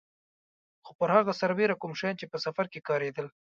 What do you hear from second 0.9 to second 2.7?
پر هغه سربېره کوم شیان چې په سفر